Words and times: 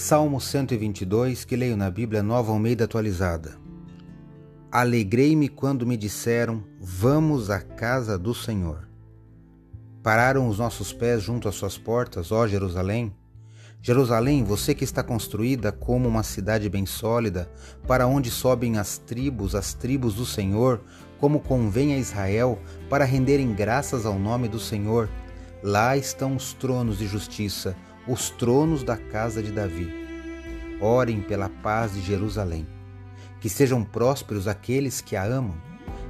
Salmo 0.00 0.40
122, 0.40 1.44
que 1.44 1.56
leio 1.56 1.76
na 1.76 1.90
Bíblia 1.90 2.22
Nova 2.22 2.52
Almeida 2.52 2.84
Atualizada. 2.84 3.58
Alegrei-me 4.70 5.48
quando 5.48 5.84
me 5.84 5.96
disseram: 5.96 6.62
Vamos 6.80 7.50
à 7.50 7.60
casa 7.60 8.16
do 8.16 8.32
Senhor. 8.32 8.88
Pararam 10.00 10.46
os 10.46 10.60
nossos 10.60 10.92
pés 10.92 11.20
junto 11.20 11.48
às 11.48 11.56
suas 11.56 11.76
portas, 11.76 12.30
ó 12.30 12.46
Jerusalém? 12.46 13.12
Jerusalém, 13.82 14.44
você 14.44 14.72
que 14.72 14.84
está 14.84 15.02
construída 15.02 15.72
como 15.72 16.08
uma 16.08 16.22
cidade 16.22 16.68
bem 16.68 16.86
sólida, 16.86 17.50
para 17.84 18.06
onde 18.06 18.30
sobem 18.30 18.78
as 18.78 18.98
tribos, 18.98 19.56
as 19.56 19.74
tribos 19.74 20.14
do 20.14 20.24
Senhor, 20.24 20.80
como 21.18 21.40
convém 21.40 21.92
a 21.92 21.98
Israel, 21.98 22.56
para 22.88 23.04
renderem 23.04 23.52
graças 23.52 24.06
ao 24.06 24.16
nome 24.16 24.46
do 24.46 24.60
Senhor. 24.60 25.08
Lá 25.60 25.96
estão 25.96 26.36
os 26.36 26.52
tronos 26.52 26.98
de 26.98 27.08
justiça 27.08 27.74
os 28.08 28.30
tronos 28.30 28.82
da 28.82 28.96
casa 28.96 29.42
de 29.42 29.52
Davi. 29.52 29.92
Orem 30.80 31.20
pela 31.20 31.48
paz 31.48 31.92
de 31.92 32.00
Jerusalém. 32.00 32.66
Que 33.40 33.48
sejam 33.48 33.84
prósperos 33.84 34.48
aqueles 34.48 35.00
que 35.00 35.14
a 35.14 35.24
amam. 35.24 35.54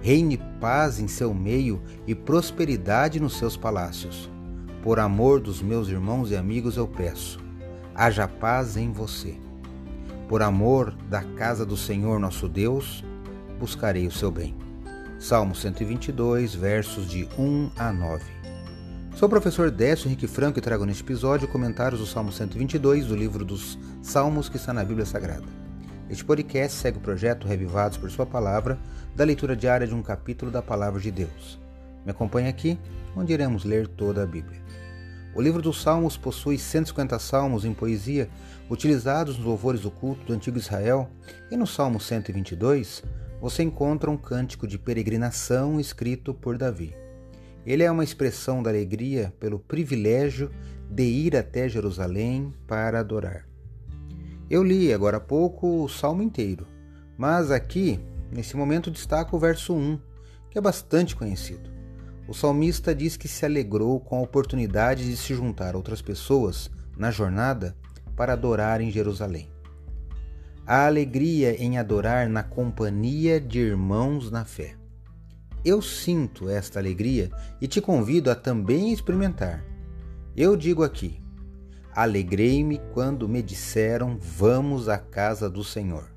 Reine 0.00 0.38
paz 0.60 0.98
em 0.98 1.06
seu 1.06 1.32
meio 1.34 1.80
e 2.06 2.14
prosperidade 2.14 3.20
nos 3.20 3.36
seus 3.36 3.56
palácios. 3.56 4.30
Por 4.82 4.98
amor 4.98 5.38
dos 5.38 5.62
meus 5.62 5.88
irmãos 5.88 6.32
e 6.32 6.36
amigos 6.36 6.76
eu 6.76 6.88
peço, 6.88 7.38
haja 7.94 8.26
paz 8.26 8.76
em 8.76 8.90
você. 8.90 9.36
Por 10.28 10.42
amor 10.42 10.92
da 11.08 11.22
casa 11.22 11.64
do 11.64 11.76
Senhor 11.76 12.18
nosso 12.18 12.48
Deus, 12.48 13.04
buscarei 13.60 14.08
o 14.08 14.10
seu 14.10 14.30
bem. 14.30 14.56
Salmo 15.20 15.54
122, 15.54 16.52
versos 16.52 17.08
de 17.08 17.28
1 17.38 17.70
a 17.76 17.92
9. 17.92 18.24
Sou 19.14 19.26
o 19.26 19.30
professor 19.30 19.70
Décio 19.70 20.08
Henrique 20.08 20.26
Franco 20.26 20.58
e 20.58 20.62
trago 20.62 20.86
neste 20.86 21.02
episódio 21.02 21.46
comentários 21.46 22.00
do 22.00 22.06
Salmo 22.06 22.32
122 22.32 23.06
do 23.06 23.14
livro 23.14 23.44
dos 23.44 23.78
Salmos 24.00 24.48
que 24.48 24.56
está 24.56 24.72
na 24.72 24.82
Bíblia 24.82 25.04
Sagrada. 25.04 25.44
Este 26.08 26.24
podcast 26.24 26.78
segue 26.78 26.96
o 26.96 27.00
projeto 27.00 27.46
Revivados 27.46 27.98
por 27.98 28.10
Sua 28.10 28.24
Palavra, 28.24 28.78
da 29.14 29.22
leitura 29.22 29.54
diária 29.54 29.86
de 29.86 29.94
um 29.94 30.02
capítulo 30.02 30.50
da 30.50 30.62
Palavra 30.62 30.98
de 30.98 31.10
Deus. 31.10 31.60
Me 32.04 32.10
acompanhe 32.10 32.48
aqui, 32.48 32.78
onde 33.14 33.34
iremos 33.34 33.64
ler 33.64 33.86
toda 33.86 34.22
a 34.22 34.26
Bíblia. 34.26 34.60
O 35.34 35.42
livro 35.42 35.60
dos 35.60 35.82
Salmos 35.82 36.16
possui 36.16 36.58
150 36.58 37.18
salmos 37.18 37.64
em 37.66 37.74
poesia 37.74 38.30
utilizados 38.68 39.36
nos 39.36 39.46
louvores 39.46 39.82
do 39.82 39.90
culto 39.90 40.24
do 40.24 40.32
antigo 40.32 40.58
Israel, 40.58 41.08
e 41.50 41.56
no 41.56 41.66
Salmo 41.66 42.00
122 42.00 43.04
você 43.40 43.62
encontra 43.62 44.10
um 44.10 44.16
cântico 44.16 44.66
de 44.66 44.78
peregrinação 44.78 45.78
escrito 45.78 46.32
por 46.32 46.56
Davi. 46.56 46.94
Ele 47.66 47.82
é 47.82 47.90
uma 47.90 48.04
expressão 48.04 48.62
da 48.62 48.70
alegria 48.70 49.32
pelo 49.38 49.58
privilégio 49.58 50.50
de 50.90 51.04
ir 51.04 51.36
até 51.36 51.68
Jerusalém 51.68 52.52
para 52.66 53.00
adorar. 53.00 53.46
Eu 54.50 54.62
li 54.62 54.92
agora 54.92 55.16
há 55.16 55.20
pouco 55.20 55.84
o 55.84 55.88
salmo 55.88 56.22
inteiro, 56.22 56.66
mas 57.16 57.50
aqui, 57.50 57.98
nesse 58.30 58.56
momento, 58.56 58.90
destaco 58.90 59.36
o 59.36 59.40
verso 59.40 59.74
1, 59.74 59.98
que 60.50 60.58
é 60.58 60.60
bastante 60.60 61.16
conhecido. 61.16 61.70
O 62.28 62.34
salmista 62.34 62.94
diz 62.94 63.16
que 63.16 63.28
se 63.28 63.44
alegrou 63.44 63.98
com 64.00 64.16
a 64.16 64.22
oportunidade 64.22 65.04
de 65.04 65.16
se 65.16 65.34
juntar 65.34 65.74
a 65.74 65.76
outras 65.76 66.02
pessoas 66.02 66.70
na 66.96 67.10
jornada 67.10 67.76
para 68.16 68.34
adorar 68.34 68.80
em 68.80 68.90
Jerusalém. 68.90 69.50
A 70.66 70.86
alegria 70.86 71.60
em 71.60 71.78
adorar 71.78 72.28
na 72.28 72.42
companhia 72.42 73.40
de 73.40 73.58
irmãos 73.58 74.30
na 74.30 74.44
fé. 74.44 74.76
Eu 75.64 75.80
sinto 75.80 76.48
esta 76.48 76.80
alegria 76.80 77.30
e 77.60 77.68
te 77.68 77.80
convido 77.80 78.30
a 78.30 78.34
também 78.34 78.92
experimentar. 78.92 79.64
Eu 80.36 80.56
digo 80.56 80.82
aqui: 80.82 81.20
alegrei-me 81.94 82.80
quando 82.92 83.28
me 83.28 83.42
disseram: 83.42 84.18
Vamos 84.20 84.88
à 84.88 84.98
casa 84.98 85.48
do 85.48 85.62
Senhor. 85.62 86.10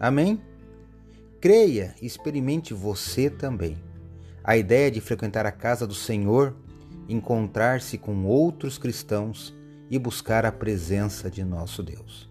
Amém? 0.00 0.40
Creia 1.40 1.94
e 2.00 2.06
experimente 2.06 2.72
você 2.72 3.28
também. 3.28 3.76
A 4.42 4.56
ideia 4.56 4.90
de 4.90 5.00
frequentar 5.00 5.44
a 5.44 5.52
casa 5.52 5.86
do 5.86 5.94
Senhor, 5.94 6.56
encontrar-se 7.08 7.98
com 7.98 8.24
outros 8.24 8.78
cristãos 8.78 9.54
e 9.90 9.98
buscar 9.98 10.46
a 10.46 10.50
presença 10.50 11.30
de 11.30 11.44
nosso 11.44 11.82
Deus. 11.82 12.30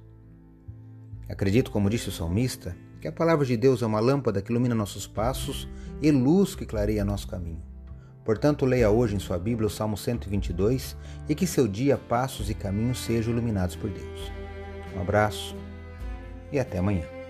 Acredito, 1.29 1.71
como 1.71 1.89
disse 1.89 2.09
o 2.09 2.11
salmista, 2.11 2.75
que 3.01 3.07
a 3.07 3.11
palavra 3.11 3.43
de 3.43 3.57
Deus 3.57 3.81
é 3.81 3.85
uma 3.85 3.99
lâmpada 3.99 4.43
que 4.43 4.51
ilumina 4.51 4.75
nossos 4.75 5.07
passos 5.07 5.67
e 6.01 6.11
luz 6.11 6.53
que 6.53 6.67
clareia 6.67 7.03
nosso 7.03 7.27
caminho. 7.27 7.61
Portanto, 8.23 8.63
leia 8.63 8.91
hoje 8.91 9.15
em 9.15 9.19
sua 9.19 9.39
Bíblia 9.39 9.65
o 9.65 9.71
Salmo 9.71 9.97
122 9.97 10.95
e 11.27 11.33
que 11.33 11.47
seu 11.47 11.67
dia, 11.67 11.97
passos 11.97 12.51
e 12.51 12.53
caminhos 12.53 12.99
sejam 12.99 13.33
iluminados 13.33 13.75
por 13.75 13.89
Deus. 13.89 14.31
Um 14.95 15.01
abraço 15.01 15.55
e 16.51 16.59
até 16.59 16.77
amanhã. 16.77 17.20